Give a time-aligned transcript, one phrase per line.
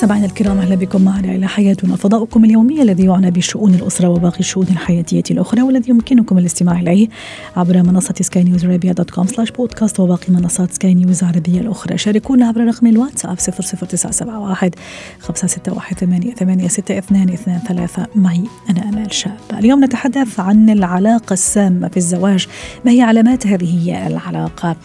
[0.00, 1.96] سمعنا الكرام أهلا بكم معنا إلى حياتنا.
[1.96, 7.08] فضاؤكم اليومي الذي يعنى بشؤون الأسرة وباقي الشؤون الحياتية الأخرى والذي يمكنكم الاستماع إليه
[7.56, 11.98] عبر منصة سكاي نيوز عربيه dot com slash podcast وباقي منصات سكاي نيوز العربية الأخرى.
[11.98, 14.70] شاركونا عبر رقم الواتساب 00971
[15.18, 18.06] 561 88 ثلاثة.
[18.14, 19.36] معي أنا آمال شاب.
[19.58, 22.46] اليوم نتحدث عن العلاقة السامة في الزواج.
[22.84, 24.76] ما هي علامات هذه العلاقة؟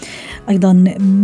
[0.49, 0.73] أيضا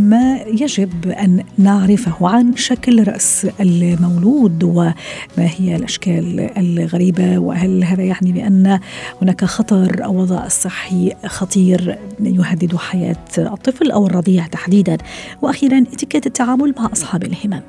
[0.10, 3.48] ما يجب أن نعرفه عن شكل رأس
[3.84, 4.94] المولود وما
[5.38, 8.80] هي الأشكال الغريبة وهل هذا يعني بأن
[9.22, 14.98] هناك خطر أو وضع صحي خطير يهدد حياة الطفل أو الرضيع تحديدا؟
[15.42, 17.62] وأخيرا اتيكيت التعامل مع أصحاب الهمم.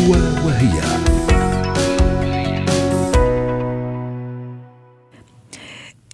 [0.00, 0.12] هو
[0.46, 0.80] وهي.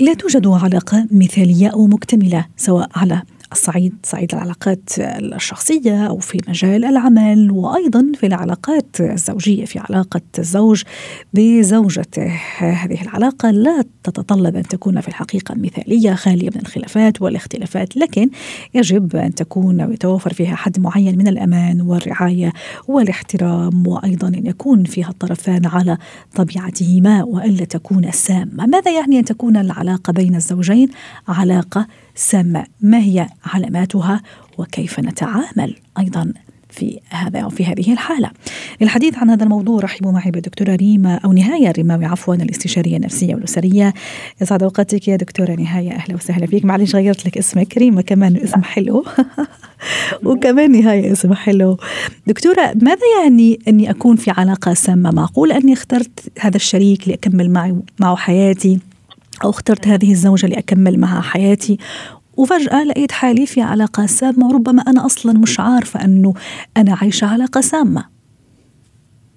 [0.00, 6.84] لا توجد علاقة مثالية أو مكتملة سواء على الصعيد صعيد العلاقات الشخصية أو في مجال
[6.84, 10.82] العمل وأيضا في العلاقات الزوجية في علاقة الزوج
[11.34, 12.26] بزوجته.
[12.58, 18.30] هذه العلاقة لا تتطلب أن تكون في الحقيقة مثالية خالية من الخلافات والاختلافات لكن
[18.74, 22.52] يجب أن تكون ويتوفر فيها حد معين من الأمان والرعاية
[22.88, 25.98] والاحترام وأيضا أن يكون فيها الطرفان على
[26.34, 28.66] طبيعتهما وألا تكون سامة.
[28.66, 30.88] ماذا يعني أن تكون العلاقة بين الزوجين
[31.28, 34.22] علاقة سامة ما هي علاماتها
[34.58, 36.32] وكيف نتعامل أيضا
[36.70, 38.30] في هذا أو في هذه الحالة.
[38.80, 43.94] للحديث عن هذا الموضوع رحبوا معي بالدكتورة ريما أو نهاية الرماوي عفوا الاستشارية النفسية والأسرية.
[44.40, 45.92] يسعد أوقاتك يا دكتورة نهاية.
[45.92, 46.64] أهلا وسهلا فيك.
[46.64, 47.78] معلش غيرت لك اسمك.
[47.78, 49.04] ريما كمان اسم حلو.
[50.24, 51.78] وكمان نهاية اسم حلو.
[52.26, 57.76] دكتورة ماذا يعني أني أكون في علاقة سامة؟ معقول أني اخترت هذا الشريك لأكمل معي
[58.00, 58.78] معه حياتي؟
[59.44, 61.78] أو اخترت هذه الزوجة لأكمل معها حياتي.
[62.36, 66.34] وفجأة لقيت حالي في علاقة سامة وربما أنا أصلا مش عارفة أنه
[66.76, 68.15] أنا عايشة علاقة سامة.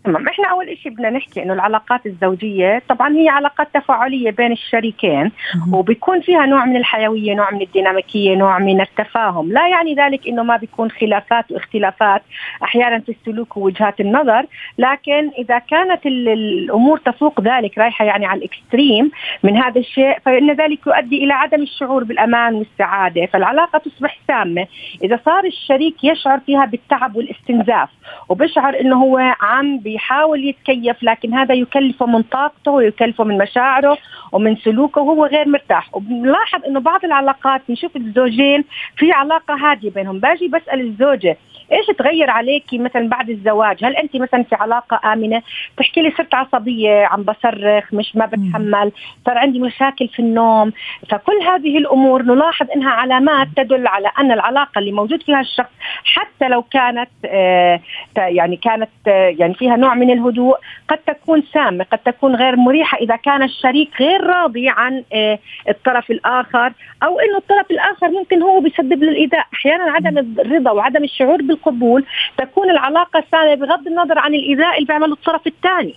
[0.09, 5.31] تمام إحنا أول شيء بدنا نحكي إنه العلاقات الزوجية طبعا هي علاقات تفاعلية بين الشريكين
[5.73, 9.51] وبيكون فيها نوع من الحيوية نوع من الديناميكية نوع من التفاهم.
[9.51, 12.21] لا يعني ذلك إنه ما بيكون خلافات واختلافات
[12.63, 14.45] أحيانا في السلوك ووجهات النظر
[14.77, 19.11] لكن إذا كانت الأمور تفوق ذلك رايحة يعني على الإكستريم
[19.43, 23.25] من هذا الشيء فإن ذلك يؤدي إلى عدم الشعور بالأمان والسعادة.
[23.25, 24.67] فالعلاقة تصبح سامة.
[25.03, 27.89] إذا صار الشريك يشعر فيها بالتعب والاستنزاف
[28.29, 33.97] وبشعر إنه هو عم بيحاول يتكيف لكن هذا يكلفه من طاقته ويكلفه من مشاعره
[34.31, 35.95] ومن سلوكه وهو غير مرتاح.
[35.95, 38.63] وبنلاحظ إنه بعض العلاقات بنشوف الزوجين
[38.97, 40.19] في علاقة هادية بينهم.
[40.19, 41.37] باجي بسأل الزوجة
[41.71, 45.41] إيش تغير عليكي مثلا بعد الزواج؟ هل انت مثلا في علاقة آمنة؟
[45.77, 48.91] تحكي لي صرت عصبية عم بصرخ مش ما بتحمل
[49.25, 50.71] صار عندي مشاكل في النوم.
[51.09, 55.71] فكل هذه الأمور نلاحظ إنها علامات تدل على أن العلاقة اللي موجود فيها الشخص
[56.03, 57.79] حتى لو كانت آه
[58.17, 60.57] يعني كانت آه يعني فيها نوع من الهدوء
[60.89, 66.11] قد تكون سامة قد تكون غير مريحة إذا كان الشريك غير راضي عن آه الطرف
[66.11, 69.45] الآخر أو إنه الطرف الآخر ممكن هو بيسبب له الإيذاء.
[69.53, 72.05] أحيانا عدم الرضا وعدم الشعور بال القبول
[72.37, 75.95] تكون العلاقة الثانية بغض النظر عن الإيذاء اللي بيعمله الطرف الثاني.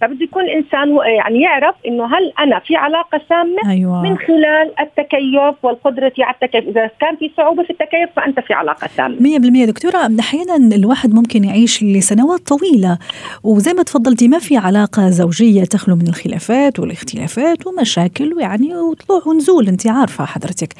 [0.00, 4.02] فبده يكون الانسان يعني يعرف إنه هل أنا في علاقة سامة أيوة.
[4.02, 6.68] من خلال التكيف والقدرة على التكيف.
[6.68, 9.16] إذا كان في صعوبة في التكيف فأنت في علاقة سامة.
[9.64, 12.98] 100% دكتورة أحيانا الواحد ممكن يعيش لسنوات طويلة.
[13.44, 19.68] وزي ما تفضلتي ما في علاقة زوجية تخلو من الخلافات والاختلافات ومشاكل ويعني وطلوع ونزول
[19.68, 20.74] أنت عارفة حضرتك.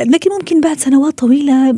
[0.00, 1.74] لكن ممكن بعد سنوات طويلة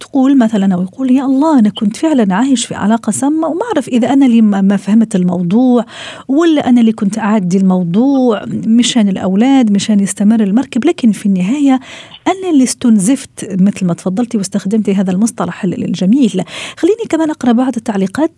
[0.00, 3.88] تقول مثلا أو يقول يا الله أنا كنت فعلا عايش في علاقة سامة وما أعرف
[3.88, 5.84] إذا أنا اللي ما فهمت الموضوع
[6.28, 11.80] ولا أنا اللي كنت أعدي الموضوع مشان الأولاد مشان يستمر المركب لكن في النهاية
[12.26, 16.42] أنا اللي استنزفت مثل ما تفضلتي واستخدمتي هذا المصطلح الجميل.
[16.76, 18.32] خليني كمان أقرأ بعض التعليقات.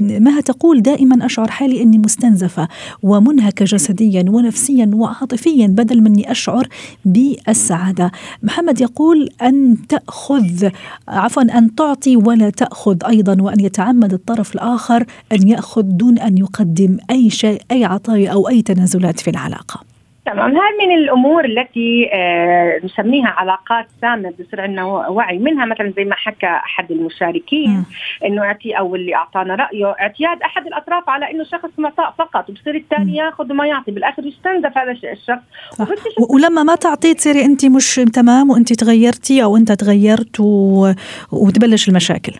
[0.00, 2.68] مها تقول دائما أشعر حالي أني مستنزفة
[3.02, 6.68] ومنهكة جسديا ونفسيا وعاطفيا بدل مني أشعر
[7.04, 8.12] بالسعادة.
[8.42, 10.68] محمد يقول أن تأخذ
[11.08, 16.98] عفوا أن تعطي ولا تأخذ أيضا وأن يتعمد الطرف الآخر أن يأخذ دون أن يقدم
[17.10, 19.89] أي شيء أي عطايا أو أي تنازلات في العلاقة.
[20.26, 20.56] تمام.
[20.56, 25.66] هاي من الأمور التي آه نسميها علاقات سامة بصير عندنا وعي منها.
[25.66, 27.84] مثلا زي ما حكى أحد المشاركين
[28.24, 32.74] إنه أعطي أو اللي أعطانا رأيه اعتياد أحد الأطراف على إنه شخص معطاء فقط وبصير
[32.74, 33.90] الثاني ياخذ وما يعطي.
[33.90, 35.42] بالآخر يستنزف هذا الشخص.
[36.34, 40.92] ولما ما تعطي تصيري انت مش تمام وانت تغيرتي أو أنت تغيرت و...
[41.32, 42.32] وتبلش المشاكل.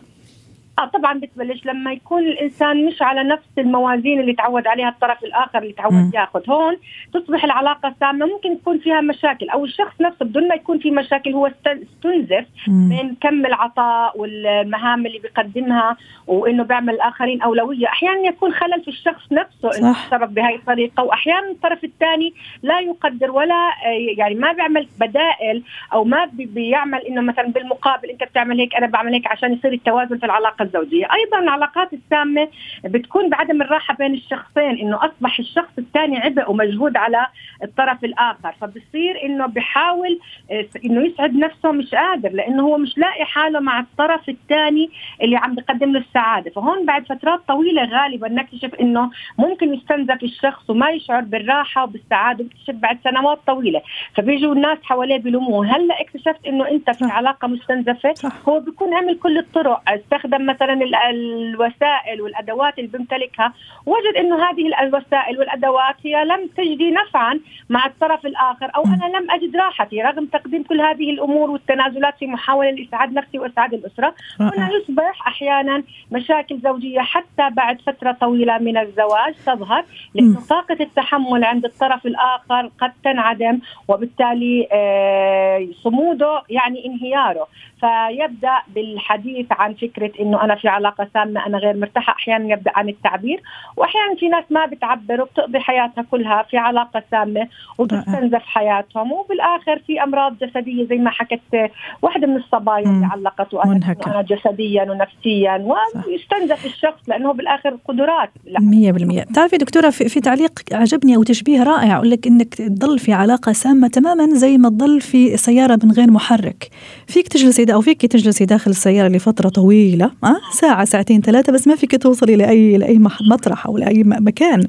[0.83, 5.59] آه طبعا بتبلش لما يكون الإنسان مش على نفس الموازين اللي تعود عليها الطرف الآخر
[5.59, 6.51] اللي تعود ياخذ.
[6.51, 6.77] هون
[7.15, 11.31] تصبح العلاقة سامة ممكن يكون فيها مشاكل أو الشخص نفسه بدون ما يكون في مشاكل
[11.33, 15.97] هو استنزف من كم العطاء والمهام اللي بيقدمها
[16.27, 17.87] وإنه بيعمل الآخرين أولوية.
[17.87, 23.31] أحيانا يكون خلل في الشخص نفسه إنه تصرف بهي الطريقة واحيانا الطرف الثاني لا يقدر
[23.31, 23.71] ولا
[24.17, 25.63] يعني ما بيعمل بدائل
[25.93, 30.19] أو ما بيعمل إنه مثلا بالمقابل أنت بتعمل هيك أنا بعمل هيك عشان يصير التوازن
[30.19, 32.49] في العلاقة الزوجية، أيضا العلاقات السامه
[32.85, 37.27] بتكون بعدم الراحه بين الشخصين إنه أصبح الشخص الثاني عبء ومجهود على
[37.63, 40.19] الطرف الآخر، فبصير إنه بحاول
[40.51, 44.91] آه، إنه يسعد نفسه مش قادر لإنه هو مش لاقي حاله مع الطرف الثاني
[45.23, 50.71] اللي عم بيقدم له السعادة، فهون بعد فترات طويلة غالبا نكتشف إنه ممكن يستنزف الشخص
[50.71, 53.83] وما يشعر بالراحة وبالسعادة بيكتشف بعد سنوات طويلة،
[54.15, 58.15] فبيجوا الناس حواليه بيلوموه، هلأ اكتشفت إنه أنت في علاقة مستنزفة
[58.49, 60.75] هو بيكون عمل كل الطرق، استخدم مثلا
[61.11, 63.53] الوسائل والأدوات اللي بيمتلكها
[63.87, 69.31] وجد إنه هذه الوسائل والأدوات هي لم تجدي نفعا مع الطرف الآخر أو أنا لم
[69.31, 74.15] أجد راحتي رغم تقديم كل هذه الأمور والتنازلات في محاولة لإسعاد نفسي وإسعاد الأسرة.
[74.41, 81.45] هنا يصبح أحيانا مشاكل زوجية حتى بعد فترة طويلة من الزواج تظهر لأنه طاقة التحمل
[81.45, 83.59] عند الطرف الآخر قد تنعدم
[83.89, 87.47] وبالتالي آه، صموده يعني انهياره.
[87.81, 92.13] فيبدأ بالحديث عن فكرة إنه أنا في علاقة سامة أنا غير مرتاحة.
[92.13, 93.43] أحيانا يبدأ عن التعبير
[93.77, 97.49] واحيانا في ناس ما بتعبر وبتقضي حياتها كلها في علاقة سامة
[97.79, 99.13] وبتستنزف حياتهم.
[99.13, 101.71] وبالآخر في أمراض جسدية زي ما حكت
[102.03, 105.77] واحدة من الصبايا اللي علقت وقالت أنا جسديا ونفسيا
[106.07, 108.31] ويستنزف الشخص لأنه بالآخر قدرات.
[108.47, 113.13] 100% بتعرفي دكتورة في, في تعليق عجبني أو تشبيه رائع أقول لك إنك تضل في
[113.13, 116.69] علاقة سامة تماما زي ما تضل في سيارة من غير محرك.
[117.07, 120.11] فيك تجلسي أو فيك تجلسي داخل السيارة لفترة طويلة.
[120.31, 124.65] أه؟ ساعة ساعتين ثلاثة بس ما فيك توصلي لاي لأي مطرح أو لأي مكان.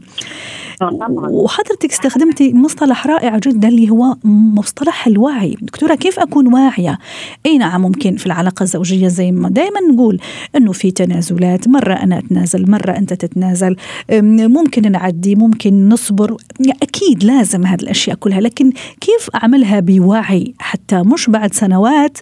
[1.30, 5.58] وحضرتك استخدمتي مصطلح رائع جدا اللي هو مصطلح الوعي.
[5.62, 7.00] دكتورة كيف أكون واعية؟
[7.46, 10.20] أي نعم ممكن في العلاقة الزوجية زي ما دائما نقول
[10.56, 13.76] أنه في تنازلات مرة أنا أتنازل مرة أنت تتنازل.
[14.12, 16.38] ممكن نعدي ممكن نصبر.
[16.82, 18.72] أكيد لازم هذه الأشياء كلها لكن
[19.02, 22.18] كيف أعملها بوعي؟ حتى مش بعد سنوات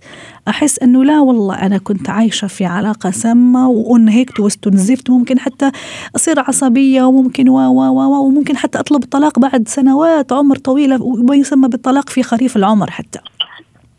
[0.47, 5.71] أحس أنه لا والله أنا كنت عايشة في علاقة سامة وأنهكت واستنزفت ممكن حتى
[6.15, 11.35] أصير عصبية وممكن و و و وممكن حتى أطلب الطلاق بعد سنوات عمر طويلة وما
[11.35, 13.19] يسمى بالطلاق في خريف العمر حتى.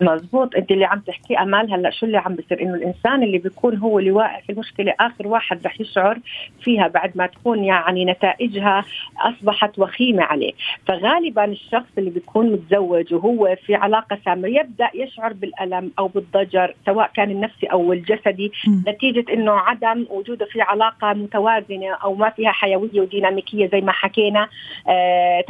[0.00, 3.76] مزبوط انت اللي عم تحكي امال هلا شو اللي عم بيصير؟ إنه الإنسان اللي بيكون
[3.76, 6.18] هو اللي واقع في المشكلة آخر واحد رح يشعر
[6.62, 8.84] فيها بعد ما تكون يعني نتائجها
[9.18, 10.52] أصبحت وخيمة عليه.
[10.86, 17.10] فغالبا الشخص اللي بيكون متزوج وهو في علاقة سامة يبدأ يشعر بالألم أو بالضجر سواء
[17.14, 18.52] كان النفسي أو الجسدي.
[18.66, 18.90] م.
[18.90, 24.48] نتيجة إنه عدم وجوده في علاقة متوازنة أو ما فيها حيوية وديناميكية زي ما حكينا
[24.88, 25.44] آه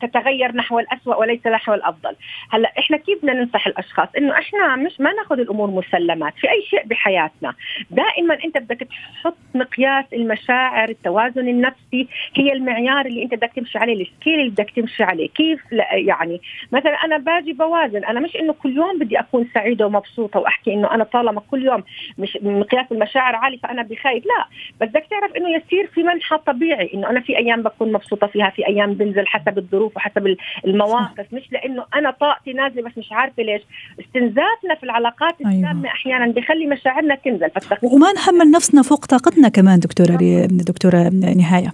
[0.00, 2.16] تتغير نحو الاسوء وليس نحو الأفضل.
[2.50, 6.62] هلأ إحنا كيف بدنا ننصح الأشخاص إنه إحنا مش ما ناخذ الأمور مسلمات في أي
[6.70, 7.54] شيء بحياتنا.
[7.90, 8.88] دائما أنت بدك
[9.22, 14.70] تحط مقياس المشاعر التوازن النفسي هي المعيار اللي أنت بدك تمشي عليه السكيل اللي بدك
[14.76, 15.28] تمشي عليه.
[15.28, 15.60] كيف؟
[15.92, 16.40] يعني
[16.72, 20.94] مثلا أنا باجي بوازن أنا مش إنه كل يوم بدي أكون سعيدة ومبسوطة وأحكي إنه
[20.94, 21.82] أنا طالما كل يوم
[22.18, 24.46] مش مقياس المشاعر عالي فأنا بخير لا
[24.80, 28.66] بدك تعرف إنه يصير في منحى طبيعي إنه أنا في أيام بكون مبسوطة فيها في
[28.66, 31.26] أيام بنزل حسب الظروف وحسب المواقف.
[31.32, 33.62] مش لإنه أنا طاقتي نازلة بس مش عارفة ليش.
[34.00, 35.34] استنزافنا في العلاقات.
[35.40, 35.86] السامه أيوة.
[35.86, 37.50] أحيانا بيخلي مشاعرنا تنزل.
[37.82, 41.72] وما نحمل نفسنا فوق طاقتنا كمان دكتورة دكتورة نهاية.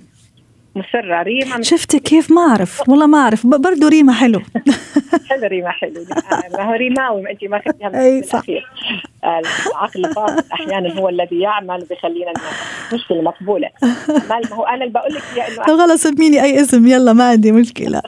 [0.76, 1.62] مصرة ريما.
[1.62, 2.88] شفتي كيف؟ ما أعرف.
[2.88, 3.46] والله ما أعرف.
[3.46, 4.40] برضه ريما حلو.
[5.30, 6.04] حلو ريما حلو.
[6.52, 8.42] ما هو ريماوي أنت ما خدتيها أي صح.
[9.26, 12.32] العقل الباطن أحيانا هو الذي يعمل بخلينا
[12.94, 13.68] مشكلة مقبولة.
[14.30, 15.22] ما هو أنا اللي بقول لك
[15.68, 16.86] إنه خلاص سميني أي اسم.
[16.86, 18.02] يلا ما عندي مشكلة.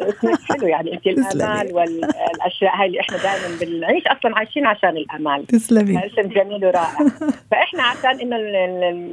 [0.00, 5.46] اسمك حلو يعني أنت الآمال والأشياء هاي اللي إحنا دائما بنعيش أصلا عايشين عشان الآمال.
[5.46, 5.98] تسلمي.
[6.06, 6.98] اسم جميل ورائع.
[7.50, 8.36] فإحنا عشان إنه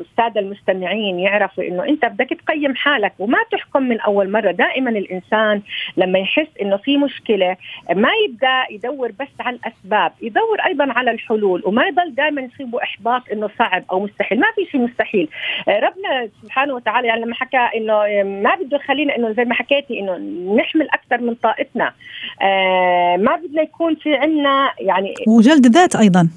[0.01, 4.51] السادة المستمعين يعرفوا إنه أنت بدك تقيم حالك وما تحكم من أول مرة.
[4.51, 5.61] دائما الإنسان
[5.97, 7.57] لما يحس إنه في مشكلة
[7.95, 11.32] ما يبدأ يدور بس على الأسباب يدور أيضا على الحلول.
[11.33, 11.61] حلول.
[11.65, 14.39] وما يضل دائما يصيبوا إحباط إنه صعب أو مستحيل.
[14.39, 15.29] ما في شيء مستحيل.
[15.67, 19.53] آه، ربنا سبحانه وتعالى يعني لما حكى إنه آه، ما بده يخلينا إنه زي ما
[19.53, 20.17] حكيتي إنه
[20.55, 21.93] نحمل أكثر من طاقتنا.
[22.41, 26.29] آه، ما بدنا يكون في عندنا يعني وجلد ذات أيضا.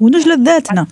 [0.00, 0.86] ونجلد ذاتنا.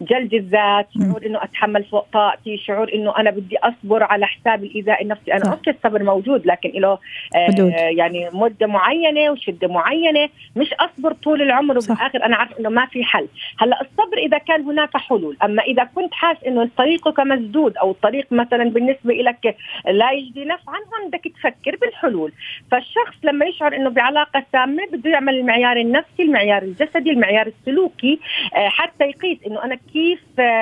[0.00, 5.02] جلد الذات شعور إنه أتحمل فوق طاقتي شعور إنه أنا بدي أصبر على حساب الإيذاء
[5.02, 5.32] النفسي.
[5.34, 6.98] أنا أوكي الصبر موجود لكن له
[7.36, 12.86] آه يعني مدة معينة وشدة معينة مش أصبر طول العمر وبالآخر أنا عارف إنه ما
[12.86, 13.28] في حل.
[13.58, 18.26] هلأ الصبر إذا كان هناك حلول أما إذا كنت حاسس إنه طريقك مسدود أو الطريق
[18.30, 22.32] مثلا بالنسبة لك لا يجدي نفعا هون بدك تفكر بالحلول.
[22.70, 28.20] فالشخص لما يشعر إنه بعلاقة سامة بده يعمل المعيار النفسي المعيار الجسدي المعيار السلوكي
[28.56, 30.20] آه حتى يقيس إنه أنا كيف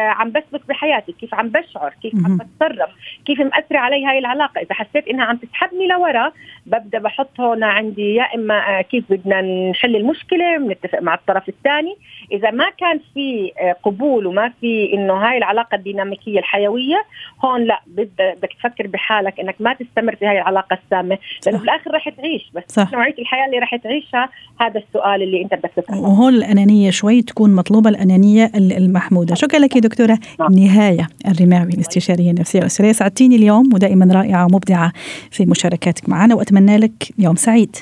[0.08, 2.90] عم بثبت بحياتي كيف عم بشعر كيف عم بتصرف
[3.26, 4.60] كيف مأثرة علي هاي العلاقة.
[4.60, 6.32] إذا حسيت إنها عم تسحبني لورا
[6.66, 11.96] ببدأ بحط هون عندي يا إما آه، كيف بدنا نحل المشكلة بنتفق مع الطرف الثاني.
[12.32, 17.04] إذا ما كان في آه، قبول وما في إنه هاي العلاقة الديناميكية الحيوية
[17.44, 21.90] هون لا بدك تفكر بحالك إنك ما تستمر في هاي العلاقة السامة لأنه في الآخر
[21.94, 22.50] رح تعيش.
[22.54, 22.92] بس صح.
[22.92, 24.28] نوعية الحياة اللي رح تعيشها
[24.60, 29.08] هذا السؤال اللي أنت بدك تسأله وهون الأنانية شوي تكون مطلوبة الأنانية المحمودة.
[29.08, 30.18] محمودة شكرا لك دكتورة.
[30.40, 30.52] نعم.
[30.52, 34.92] نهاية الرماوي الاستشارية النفسية والأسرية سعدتيني اليوم ودائما رائعة ومبدعة
[35.30, 37.76] في مشاركاتك معنا وأتمنى لك يوم سعيد.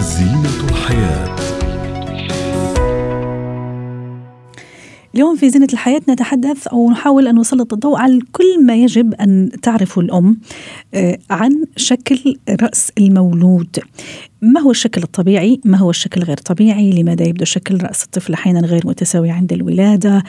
[0.00, 1.33] زينة الحياة.
[5.14, 9.50] اليوم في زينة الحياة نتحدث أو نحاول أن نسلط الضوء على كل ما يجب أن
[9.62, 10.38] تعرفه الأم
[10.94, 13.78] آه، عن شكل رأس المولود.
[14.44, 18.60] ما هو الشكل الطبيعي؟ ما هو الشكل غير طبيعي؟ لماذا يبدو شكل رأس الطفل أحيانا
[18.60, 20.22] غير متساوي عند الولادة؟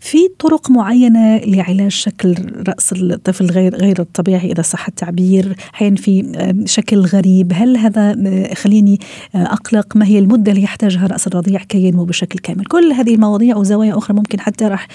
[0.00, 2.34] في طرق معينة لعلاج شكل
[2.68, 7.52] رأس الطفل غير غير الطبيعي إذا صح التعبير؟ أحيانا في شكل غريب.
[7.54, 8.16] هل هذا
[8.54, 9.00] خليني
[9.34, 9.96] أقلق.
[9.96, 13.98] ما هي المدة اللي يحتاجها رأس الرضيع كي ينمو بشكل كامل؟ كل هذه المواضيع وزوايا
[13.98, 14.88] أخرى ممكن حتى راح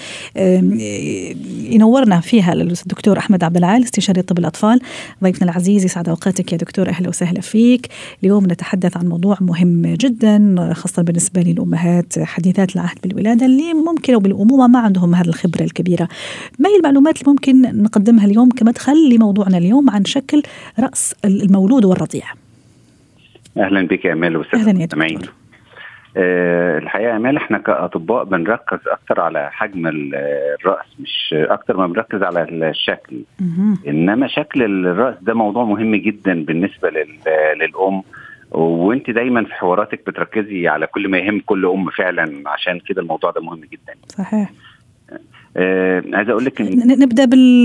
[1.70, 4.80] ينورنا فيها الدكتور أحمد عبد العال استشاري طب الأطفال.
[5.22, 6.88] ضيفنا العزيز يسعد أوقاتك يا دكتور.
[6.88, 7.81] أهلا وسهلا فيك.
[7.82, 7.92] فيك
[8.24, 14.20] اليوم نتحدث عن موضوع مهم جدا خاصة بالنسبة للأمهات حديثات العهد بالولادة اللي ممكن أو
[14.20, 16.08] بالأمومة ما عندهم هذه الخبرة الكبيرة.
[16.58, 20.42] ما هي المعلومات اللي ممكن نقدمها اليوم كمدخل لموضوعنا اليوم عن شكل
[20.78, 22.24] رأس المولود والرضيع؟
[23.56, 25.41] أهلا بك يا أمال وسهلا أهلا أه
[26.16, 33.20] الحقيقة امال إحنا كأطباء بنركز أكتر على حجم الرأس مش أكتر ما بنركز على الشكل.
[33.88, 38.02] إنما شكل الرأس ده موضوع مهم جدا بالنسبة للأم.
[38.50, 43.30] وإنت دايما في حواراتك بتركزي على كل ما يهم كل أم فعلا عشان كده الموضوع
[43.30, 43.94] ده مهم جدا.
[44.08, 44.50] صحيح.
[45.56, 47.64] آه عايز أقول لك نبدأ بال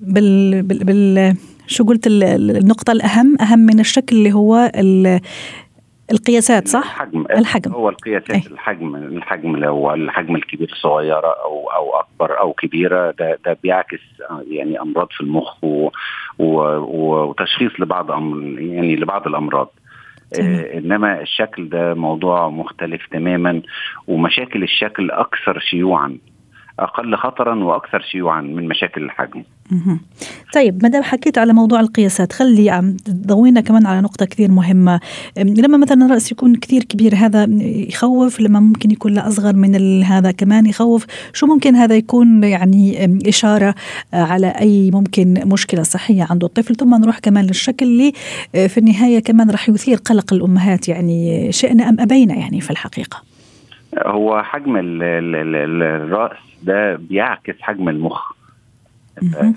[0.00, 1.36] بال بال, بال...
[1.66, 4.70] شو قلت النقطة الأهم أهم من الشكل اللي هو
[6.12, 8.52] القياسات صح؟ الحجم الحجم هو القياسات أي.
[8.52, 14.00] الحجم الحجم لو الحجم الكبير صغيره أو أو أكبر أو كبيرة ده ده بيعكس
[14.50, 15.90] يعني أمراض في المخ و
[16.38, 16.60] و
[17.28, 18.10] وتشخيص لبعض
[18.58, 19.70] يعني لبعض الأمراض
[20.40, 23.62] آه إنما الشكل ده موضوع مختلف تماما
[24.08, 26.18] ومشاكل الشكل أكثر شيوعا
[26.78, 29.42] أقل خطرا وأكثر شيوعا من مشاكل الحجم.
[30.54, 35.00] طيب ما دام حكيت على موضوع القياسات خلي عم تضوينا كمان على نقطة كثير مهمة.
[35.36, 40.30] لما مثلا الرأس يكون كثير كبير هذا يخوف؟ لما ممكن يكون لا أصغر من هذا
[40.30, 43.74] كمان يخوف؟ شو ممكن هذا يكون يعني إشارة
[44.12, 48.12] على أي ممكن مشكلة صحية عند الطفل؟ ثم نروح كمان للشكل اللي
[48.68, 53.35] في النهاية كمان راح يثير قلق الأمهات يعني شئنا أم أبينا يعني في الحقيقة.
[53.98, 58.32] هو حجم الرأس ده بيعكس حجم المخ.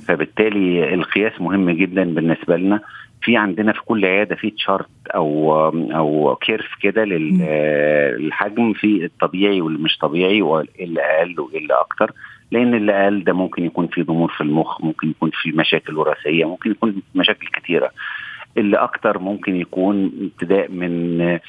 [0.07, 2.79] فبالتالي القياس مهم جدا بالنسبة لنا.
[3.21, 5.55] في عندنا في كل عيادة في chart أو
[5.95, 12.11] أو curve كده للحجم في الطبيعي واللي مش طبيعي واللي أقل واللي أكتر
[12.51, 16.45] لأن اللي أقل ده ممكن يكون في ضمور في المخ ممكن يكون في مشاكل وراثية
[16.45, 17.91] ممكن يكون مشاكل كتيرة.
[18.57, 21.39] اللي أكتر ممكن يكون ابتداء من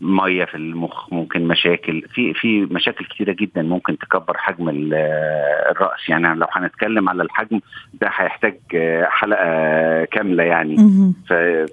[0.00, 2.02] مية في المخ ممكن مشاكل.
[2.14, 6.08] في في مشاكل كثيره جدا ممكن تكبر حجم الرأس.
[6.08, 7.60] يعني لو هنتكلم على الحجم
[8.00, 8.58] ده هيحتاج
[9.04, 9.44] حلقة
[10.04, 10.76] كاملة يعني.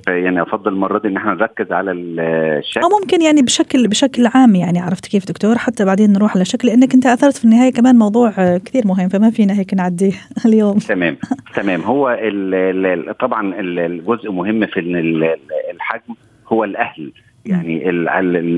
[0.06, 2.82] فيعني أفضل المرة دي إن إحنا نركز على الشكل.
[2.82, 6.68] أو ممكن يعني بشكل بشكل عام يعني عرفت كيف دكتور؟ حتى بعدين نروح على شكل
[6.68, 10.14] لأنك أنت أثرت في النهاية كمان موضوع كثير مهم فما فينا هيك نعديه
[10.46, 10.78] اليوم.
[10.78, 11.18] تمام
[11.56, 11.82] تمام.
[11.82, 12.56] هو ال
[12.86, 14.80] ال طبعا الجزء مهم في
[15.72, 16.16] الحجم
[16.48, 17.12] هو الأهل.
[17.48, 17.92] يعني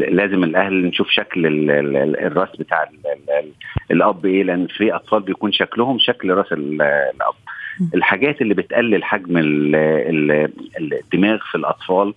[0.10, 1.46] لازم الأهل نشوف شكل
[2.20, 2.90] الرأس بتاع
[3.92, 7.34] الأب إيه؟ لأن في أطفال بيكون شكلهم شكل رأس الأب.
[7.96, 9.38] الحاجات اللي بتقلل حجم
[10.82, 12.14] الدماغ في الأطفال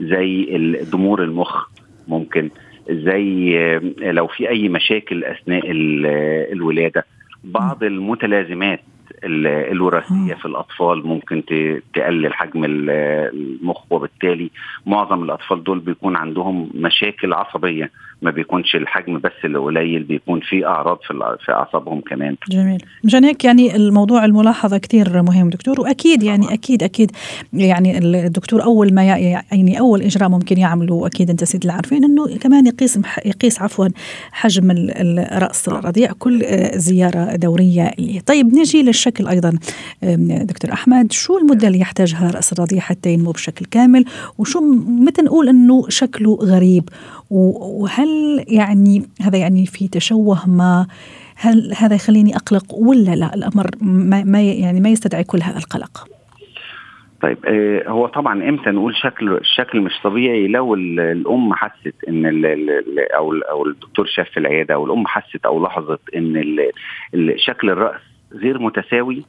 [0.00, 0.44] زي
[0.90, 1.66] ضمور المخ
[2.08, 2.50] ممكن
[2.90, 6.06] زي آه، لو في أي مشاكل أثناء ال-
[6.52, 7.04] الولادة.
[7.44, 11.42] بعض المتلازمات ال- الوراثية في الأطفال ممكن
[11.94, 12.90] تقلل حجم ال-
[13.34, 14.50] المخ وبالتالي
[14.86, 17.90] معظم الأطفال دول بيكون عندهم مشاكل عصبية
[18.22, 22.36] ما بيكونش الحجم بس اللي قليل بيكون في أعراض في في أعصابهم كمان.
[22.50, 22.82] جميل.
[23.04, 27.10] مشان هيك يعني الموضوع الملاحظة كثير مهم دكتور وأكيد يعني أكيد أكيد
[27.52, 32.66] يعني الدكتور أول ما يعني أول إجراء ممكن يعمله أكيد أنت سيد العارفين إنه كمان
[32.66, 33.88] يقيس يقيس عفوا
[34.32, 39.58] حجم ال- الرأس الرضيع كل آه، زيارة دورية ليه طيب نجي للشكل أيضا
[40.04, 44.04] آم، دكتور أحمد شو المدة اللي يحتاجها رأس الرضيع حتى ينمو بشكل كامل؟
[44.38, 46.88] وشو متى نقول إنه شكله غريب؟
[47.30, 50.86] وهل يعني هذا يعني في تشوه ما؟
[51.36, 56.08] هل هذا يخليني أقلق ولا لا؟ الأمر ما, يعني ما يستدعي كل هذا القلق.
[57.22, 62.26] طيب آه، هو طبعا إمتى نقول شكل الشكل مش طبيعي؟ لو ال- الأم حست إن
[63.16, 66.56] أو أو الدكتور شاف في العيادة أو الأم حست أو لاحظت إن
[67.36, 68.00] شكل الرأس
[68.32, 69.24] غير متساوي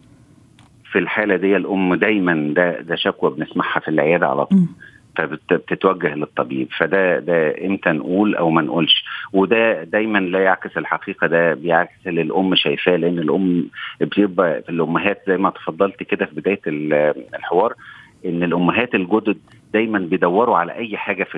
[0.91, 4.59] في الحالة دي الأم دايما ده ده شكوى بنسمعها في العيادة على طول.
[5.17, 6.67] فبتتوجه للطبيب.
[6.77, 9.03] فده ده إمتى نقول أو ما نقولش.
[9.33, 12.95] وده دايما لا يعكس الحقيقة ده بيعكس اللي الأم شايفاه.
[12.95, 13.67] لأن الأم
[14.01, 17.73] بيبقى في الأمهات زي ما تفضلت كده في بداية ال- الحوار
[18.25, 19.37] إن الأمهات الجدد
[19.73, 21.37] دايما بيدوروا على أي حاجة في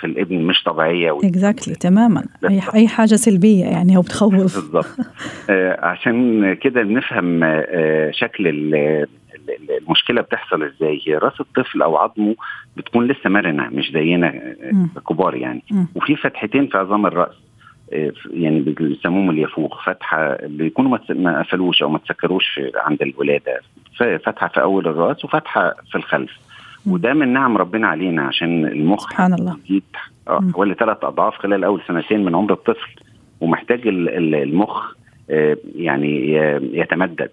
[0.00, 2.24] في الابن مش طبيعية اكزاكتلي تماما.
[2.48, 4.34] أي أي حاجة سلبية يعني أو بتخوف.
[4.34, 4.86] بالظبط.
[5.50, 11.00] آه، عشان كده نفهم آه، شكل ال- ال- المشكلة بتحصل إزاي.
[11.06, 12.34] هي راس الطفل أو عظمه
[12.76, 14.54] بتكون لسه مرنة مش زينا
[14.96, 15.00] آه،.
[15.08, 15.62] كبار يعني.
[15.94, 17.34] وفي فتحتين في عظام الرأس
[17.92, 19.84] آه، يعني بيسموهم اليافوخ.
[19.86, 23.60] فتحة بيكونوا ما قفلوش أو ما تسكروش عند الولادة.
[23.98, 26.30] فتحة في أول الرأس وفتحة في الخلف.
[26.86, 29.56] وده من نعم ربنا علينا عشان المخ سبحان الله.
[30.40, 30.52] مم.
[30.52, 32.88] حوالي ثلاث أضعاف خلال أول سنتين من عمر الطفل
[33.40, 34.92] ومحتاج ال- ال- المخ
[35.30, 36.32] آه، يعني
[36.72, 37.30] يتمدد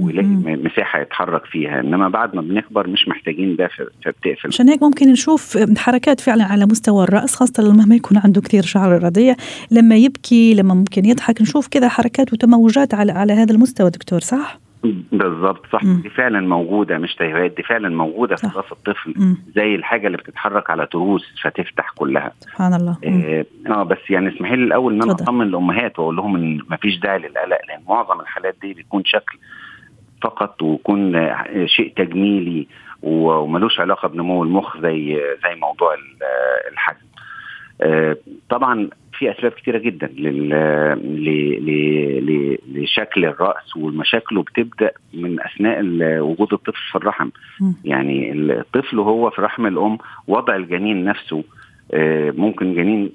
[0.00, 0.26] ويلاقي
[0.56, 3.68] مساحة يتحرك فيها إنما بعد ما بنكبر مش محتاجين ده
[4.04, 8.40] فبتقفل عشان هيك ممكن نشوف حركات فعلا على مستوى الرأس خاصة لما ما يكون عنده
[8.40, 9.34] كثير شعر رضيع
[9.70, 14.58] لما يبكي لما ممكن يضحك نشوف كذا حركات وتموجات على على هذا المستوى دكتور صح؟
[15.12, 16.00] بالظبط صح مم.
[16.02, 18.46] دي فعلا موجودة مش تهويات دي فعلا موجودة في.
[18.56, 19.36] راس الطفل مم.
[19.56, 23.22] زي الحاجة اللي بتتحرك على تروس فتفتح كلها سبحان الله مم.
[23.24, 25.12] آه آه، بس يعني اسمحي لي الأول إن أنا.
[25.12, 29.38] أطمن الامهات وأقول لهم إن مفيش داعي للقلق لأن معظم الحالات دي بيكون شكل
[30.22, 32.66] فقط ويكون آه، شيء تجميلي
[33.02, 35.14] وملوش علاقة بنمو المخ زي
[35.44, 37.06] زي موضوع ال- آه، الحجم.
[37.82, 38.16] آه،
[38.50, 38.88] طبعا
[39.18, 45.80] في أسباب كتيرة جدا لل ل- ل- ل- لشكل الرأس ومشاكله بتبدأ من أثناء
[46.20, 47.28] وجود الطفل في الرحم
[47.60, 47.74] مم.
[47.84, 51.44] يعني الطفل وهو في رحم الأم وضع الجنين نفسه
[51.92, 53.10] آه، ممكن جنين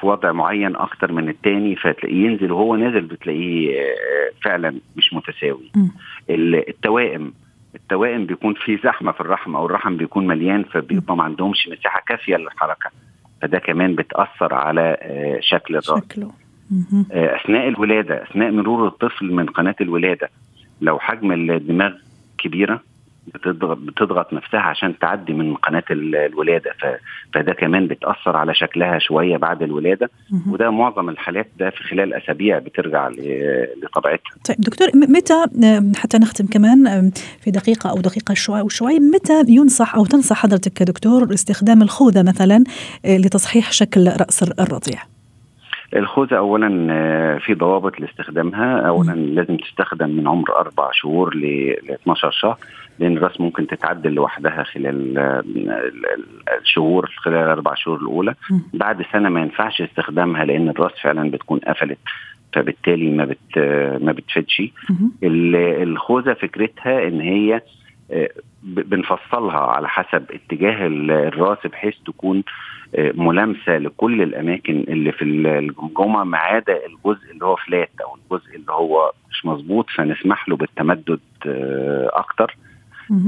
[0.00, 5.70] في وضع معين أكتر من التاني فتلاقيه ينزل وهو نازل بتلاقيه آه، فعلا مش متساوي.
[6.30, 7.32] ال- التوائم
[7.74, 12.36] التوائم بيكون في زحمة في الرحم أو الرحم بيكون مليان فبيبقى ما عندهمش مساحة كافية
[12.36, 12.90] للحركة
[13.42, 16.30] فده كمان بتأثر على آه، شكل الرأس شكله.
[17.12, 20.30] آه، أثناء الولادة أثناء مرور الطفل من قناة الولادة
[20.80, 21.92] لو حجم الدماغ
[22.38, 22.80] كبيرة
[23.34, 26.70] بتضغط بتضغط نفسها عشان تعدي من قناة ال- الولادة.
[26.80, 26.86] ف...
[27.34, 30.10] فده كمان بتأثر على شكلها شوية بعد الولادة.
[30.50, 33.14] وده معظم الحالات ده في خلال أسابيع بترجع ل...
[33.82, 34.32] لطبيعتها.
[34.48, 35.44] طيب دكتور متى
[35.96, 37.10] حتى نختم كمان
[37.40, 42.64] في دقيقة أو دقيقة شوي وشوي متى ينصح أو تنصح حضرتك كدكتور استخدام الخوذة مثلا
[43.04, 45.02] آه، لتصحيح شكل رأس الرضيع؟
[45.96, 48.80] الخوذة اولا آه، في ضوابط لاستخدامها.
[48.88, 52.58] اولا لازم تستخدم من عمر أربع شهور ل 12 شهر.
[52.98, 56.24] لأن الرأس ممكن تتعدل لوحدها خلال ال- ال-
[56.60, 58.34] الشهور خلال الأربع شهور الأولى.
[58.74, 61.98] بعد سنة ما ينفعش استخدامها لأن الرأس فعلا بتكون قفلت
[62.52, 63.58] فبالتالي ما بت
[64.02, 64.62] ما بتفيدش
[65.22, 67.60] الخوذة فكرتها إن هي
[68.10, 68.28] آه،
[68.62, 72.42] بنفصلها على حسب اتجاه ال- الرأس بحيث تكون
[72.94, 78.16] آه، ملامسة لكل الأماكن اللي في ال- الجمجمه ما عدا الجزء اللي هو فلات أو
[78.16, 82.56] الجزء اللي هو مش مظبوط فنسمح له بالتمدد آه، أكتر.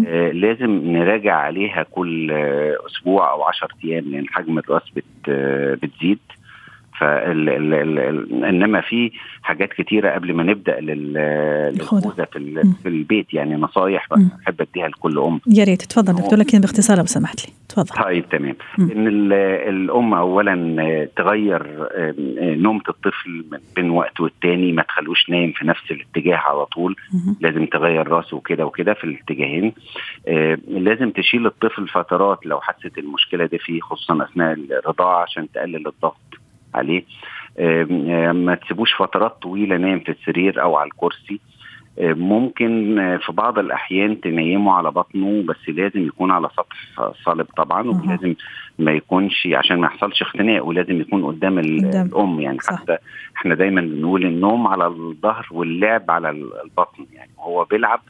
[0.07, 4.83] آه، لازم نراجع عليها كل آه، أسبوع أو 10 أيام لأن حجم الراس
[5.29, 10.81] آه، بتزيد فال ال ال ال إنما في حاجات كتيرة قبل ما نبدأ.
[10.81, 12.73] للخوذه في.
[12.83, 14.07] في البيت يعني نصايح.
[14.41, 18.29] بحب أديها لكل أم يا ريت تفضل دكتور لكن باختصار لو سمحت لي تفضل طيب
[18.29, 18.55] تمام.
[18.79, 19.33] إن ال-
[19.69, 21.89] الأم اولا تغير
[22.41, 23.45] نومة الطفل
[23.77, 26.97] بين وقت والتاني ما تخلوش نايم في نفس الاتجاه على طول.
[27.41, 29.73] لازم تغير راسه كده وكده في الاتجاهين
[30.69, 36.17] لازم تشيل الطفل فترات لو حست المشكلة دي فيه خصوصا أثناء الرضاعة عشان تقلل الضغط
[36.75, 37.05] عليه.
[38.33, 41.41] ما تسيبوش فترات طويلة نايم في السرير أو على الكرسي.
[42.03, 48.35] ممكن في بعض الأحيان تنيمه على بطنه بس لازم يكون على سطح صلب طبعا ولازم
[48.79, 52.59] ما يكونش عشان ما يحصلش اختناق ولازم يكون قدام الأم يعني.
[52.59, 52.81] صح.
[52.81, 52.97] حتى
[53.37, 57.31] إحنا دايما بنقول النوم على الظهر واللعب على البطن يعني.
[57.39, 58.01] هو بيلعب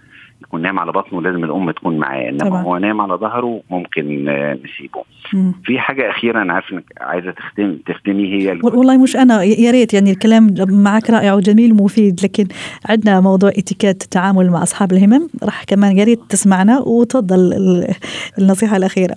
[0.42, 4.24] يكون نايم على بطنه لازم الأم تكون معاه إنما هو نايم على ظهره ممكن
[4.64, 5.02] نسيبه.
[5.32, 5.54] مم.
[5.64, 9.94] في حاجة أخيرة أنا عارف إنك عايزة تختم تختمي هي والله مش أنا يا ريت
[9.94, 12.46] يعني الكلام معك رائع وجميل ومفيد لكن
[12.88, 17.52] عندنا موضوع إتيكيت التعامل مع أصحاب الهمم راح كمان يا ريت تسمعنا وتفضل
[18.38, 19.14] النصيحة الأخيرة.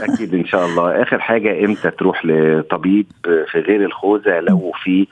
[0.00, 1.02] أكيد إن شاء الله.
[1.02, 5.06] آخر حاجة إمتى تروح لطبيب في غير الخوذة؟ لو في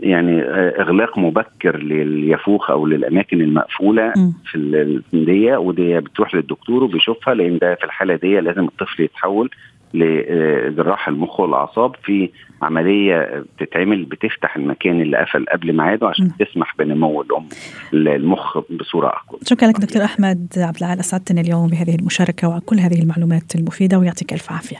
[0.00, 0.42] يعني
[0.80, 4.12] إغلاق مبكر لليافوخ أو للأماكن المقفولة.
[4.50, 9.50] في الفنديه ودي بتروح للدكتور وبيشوفها لأن ده في الحالة دي لازم الطفل يتحول
[9.94, 12.30] لجراح المخ والأعصاب في
[12.62, 16.44] عملية بتتعمل بتفتح المكان اللي قفل قبل ميعاده عشان م.
[16.44, 17.48] تسمح بنمو الأم
[17.94, 19.40] المخ بصورة أقوى.
[19.46, 24.32] شكرا لك دكتور أحمد عبد العال اسعدتنا اليوم بهذه المشاركة وكل هذه المعلومات المفيدة ويعطيك
[24.32, 24.78] ألف عافية.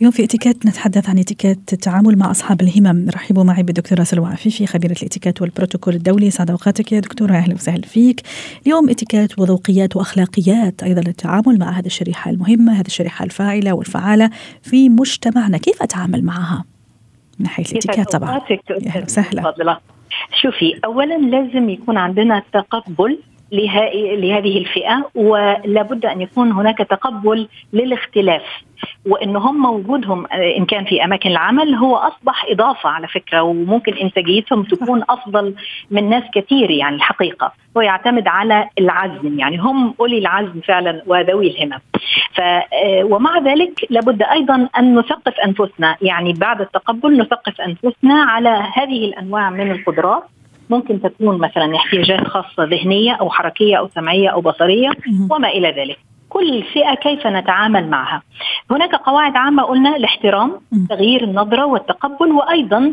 [0.00, 3.08] اليوم في اتيكيت نتحدث عن اتيكيت التعامل مع أصحاب الهمم.
[3.14, 6.30] رحبوا معي بالدكتورة سلوى عفيفي خبيرة الاتيكيت والبروتوكول الدولي.
[6.30, 8.20] سعد أوقاتك يا دكتورة أهلا وسهلا فيك.
[8.66, 14.30] اليوم اتيكيت وذوقيات وأخلاقيات أيضا للتعامل مع هذه الشريحة المهمة هذه الشريحة الفاعلة والفعالة
[14.62, 15.58] في مجتمعنا.
[15.58, 16.64] كيف أتعامل معها؟
[17.38, 18.40] من حيث الاتيكيت طبعا.
[18.86, 19.80] أهلا وسهلا.
[20.42, 23.18] شوفي اولا لازم يكون عندنا تقبل
[23.52, 28.42] لهذه الفئة ولابد أن يكون هناك تقبل للاختلاف.
[29.06, 34.62] وإن هم وجودهم إن كان في أماكن العمل هو أصبح إضافة على فكرة وممكن إنتاجيتهم
[34.62, 35.54] تكون أفضل
[35.90, 37.52] من ناس كثير يعني الحقيقة.
[37.76, 41.80] هو يعتمد على العزم يعني هم أولي العزم فعلا وذوي الهمم
[42.34, 42.40] ف
[43.02, 45.96] ومع ذلك لابد أيضا أن نثقف أنفسنا.
[46.02, 50.22] يعني بعد التقبل نثقف أنفسنا على هذه الأنواع من القدرات
[50.70, 54.90] ممكن تكون مثلا احتياجات خاصة ذهنية أو حركية أو سمعية أو بصرية
[55.30, 55.98] وما إلى ذلك.
[56.28, 58.22] كل فئة كيف نتعامل معها؟
[58.70, 62.92] هناك قواعد عامة قلنا الاحترام تغيير النظرة والتقبل وأيضا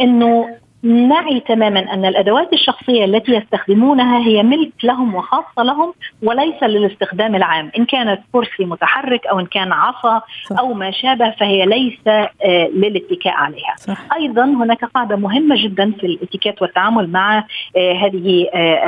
[0.00, 0.46] أنه
[0.84, 7.70] نعي تماما أن الأدوات الشخصية التي يستخدمونها هي ملك لهم وخاصة لهم وليس للاستخدام العام،
[7.78, 10.22] إن كانت كرسي متحرك أو إن كان عصا
[10.58, 13.74] أو ما شابه فهي ليس آه للاتكاء عليها.
[13.76, 13.98] صح.
[14.16, 17.44] أيضا هناك قاعدة مهمة جدا في الاتيكيت والتعامل مع
[17.76, 18.86] آه هذه آه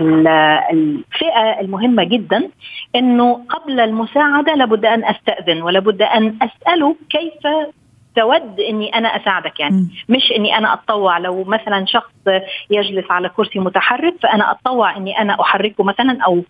[0.73, 2.49] الفئة المهمة جدا
[2.97, 7.47] إنه قبل المساعدة لابد أن أستأذن ولابد أن أسأله كيف
[8.17, 9.77] تود إني أنا أساعدك يعني.
[9.77, 9.91] م.
[10.09, 11.19] مش إني أنا أتطوع.
[11.19, 12.13] لو مثلا شخص
[12.71, 16.43] يجلس على كرسي متحرك فأنا أتطوع إني أنا أحركه مثلا أو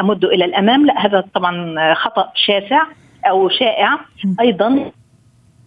[0.00, 0.86] أمده إلى الأمام.
[0.86, 2.82] لا هذا طبعا خطأ شاسع
[3.28, 3.94] أو شائع.
[3.94, 4.34] م.
[4.40, 4.90] أيضا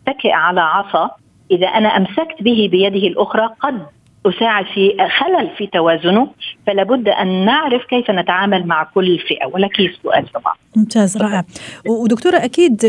[0.08, 1.12] اتكئ على عصا.
[1.52, 3.86] إذا أنا أمسكت به بيده الأخرى قد
[4.30, 6.28] أساعد في خلل في توازنه
[6.68, 9.46] فلا بد أن نعرف كيف نتعامل مع كل فئة.
[9.46, 10.54] ولك سؤال طبعا.
[10.76, 11.44] ممتاز رائع.
[11.88, 12.82] ودكتورة أكيد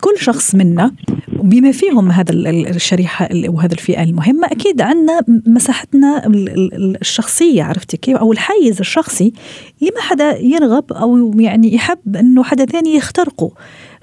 [0.00, 0.90] كل شخص منا
[1.28, 6.22] بما فيهم هذا الشريحة وهذا الفئة المهمة أكيد عندنا مساحتنا
[7.00, 9.32] الشخصية عرفتي كيف؟ أو الحيز الشخصي
[9.82, 13.50] ما حدا يرغب أو يعني يحب أنه حدا ثاني يخترقه.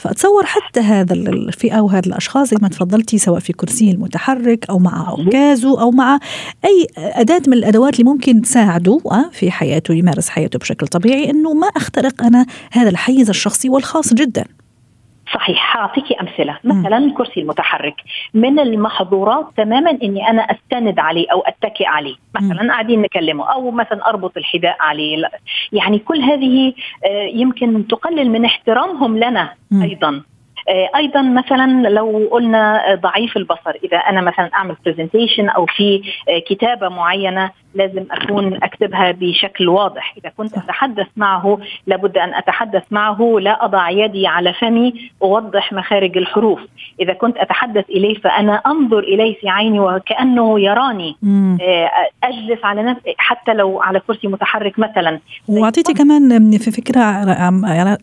[0.02, 5.10] فأتصور حتى هذا الفئة وهذا الأشخاص زي ما تفضلتي سواء في كرسيه المتحرك أو مع
[5.10, 6.20] عكازه أو مع
[6.66, 11.54] أي أداة من الأدوات اللي ممكن تساعده آه، في حياته يمارس حياته بشكل طبيعي أنه
[11.54, 14.46] ما أخترق أنا هذا الحيز الشخصي والخاص جدا.
[15.34, 16.58] صحيح حاعطيكي أمثلة.
[16.64, 17.96] مثلا الكرسي المتحرك.
[18.34, 22.16] من المحظورات تماما إني أنا أستند عليه أو أتكئ عليه.
[22.36, 25.30] مثلا قاعدين نكلمه أو مثلا أربط الحذاء عليه.
[25.72, 26.74] يعني كل هذه
[27.06, 30.22] آه، يمكن تقلل من احترامهم لنا أيضا.
[30.70, 36.40] آه، أيضا مثلا لو قلنا ضعيف البصر إذا أنا مثلا أعمل برزنتيشن أو في آه،
[36.40, 40.16] كتابة معينة لازم أكون أكتبها بشكل واضح.
[40.18, 43.38] إذا كنت أتحدث معه لابد أن أتحدث معه.
[43.40, 46.60] لا أضع يدي على فمي أوضح مخارج الحروف.
[47.00, 51.16] إذا كنت أتحدث إليه فأنا أنظر إليه في عيني وكأنه يراني.
[51.62, 51.90] آه،
[52.24, 55.20] أجلس على نفسي حتى لو على كرسي متحرك مثلا.
[55.48, 57.02] واعطيتي كمان في فكرة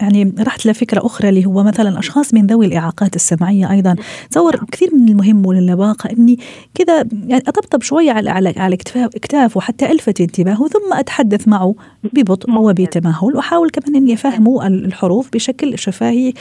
[0.01, 3.97] يعني رحت لفكرة أخرى اللي هو مثلا أشخاص من ذوي الإعاقات السمعية أيضا.
[4.31, 6.39] تصور كثير من المهم وللباقه إني
[6.75, 11.75] كذا يعني أطبطب شوية على على على اكتاف وحتى ألفت انتباهه ثم أتحدث معه
[12.13, 16.33] ببطء وبتمهل وأحاول كمان اني افهمه الحروف بشكل شفهي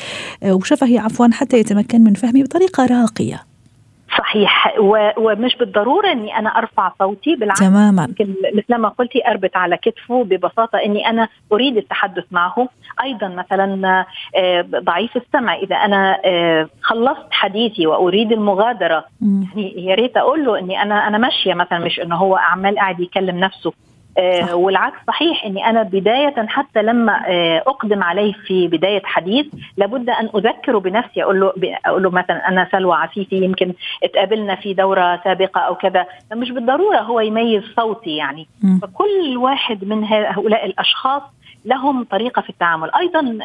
[0.45, 3.46] وشفهي عفوا حتى يتمكن من فهمي بطريقة راقية.
[4.17, 4.73] صحيح.
[5.17, 7.60] ومش بالضرورة إني أنا أرفع صوتي بالعكس.
[7.60, 8.08] تماما.
[8.56, 12.69] مثل ما قلتي أربط على كتفه ببساطة إني أنا أريد التحدث معه.
[13.03, 15.56] أيضا مثلا آه، ضعيف السمع.
[15.56, 21.17] إذا أنا آه، خلصت حديثي وأريد المغادرة يعني يا ريت أقول له إني أنا أنا
[21.17, 23.73] ماشية مثلا مش إنه هو عمال قاعد يكلم نفسه.
[24.17, 24.53] صح.
[24.53, 29.45] والعكس صحيح إني أنا بداية حتى لما آه، أقدم عليه في بداية حديث
[29.77, 31.53] لابد أن اذكره بنفسي أقول له
[31.86, 36.97] أقول له مثلا أنا سلوى عفيفي يمكن اتقابلنا في دورة سابقة أو كذا مش بالضرورة
[36.97, 38.80] هو يميز صوتي يعني م.
[38.80, 41.21] فكل واحد من هؤلاء الأشخاص
[41.67, 43.38] لهم طريقة في التعامل، أيضا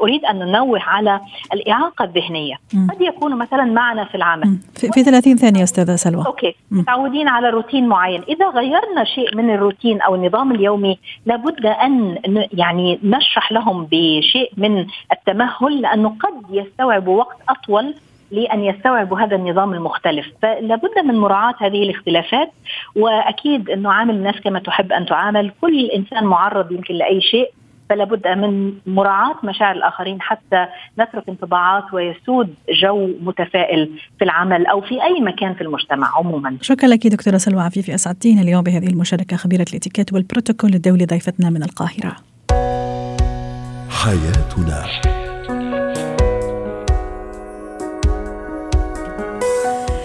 [0.00, 1.20] أريد أن ننوه على
[1.52, 2.54] الإعاقة الذهنية،
[2.90, 4.58] قد يكونوا مثلا معنا في العمل.
[4.74, 6.26] في, في 30 ثانية أستاذة سلوى.
[6.26, 6.54] أوكي.
[6.70, 12.18] متعودين على روتين معين، إذا غيرنا شيء من الروتين أو النظام اليومي لابد أن
[12.52, 17.94] يعني نشرح لهم بشيء من التمهل لأنه قد يستوعبوا وقت أطول
[18.34, 20.26] لأن يستوعبوا هذا النظام المختلف.
[20.42, 22.50] فلابد من مراعاة هذه الاختلافات
[22.96, 25.52] وأكيد أنه عامل الناس كما تحب أن تعامل.
[25.60, 27.50] كل إنسان معرض يمكن لأي شيء
[27.90, 30.66] فلا بد من مراعاة مشاعر الآخرين حتى
[30.98, 36.56] نترك انطباعات ويسود جو متفائل في العمل أو في أي مكان في المجتمع عموما.
[36.60, 39.36] شكرا لك دكتورة سلوى عفيفي أسعدتينا اليوم بهذه المشاركة.
[39.36, 42.16] خبيرة الإتيكيت والبروتوكول الدولي ضيفتنا من القاهرة.
[44.04, 45.23] حياتنا.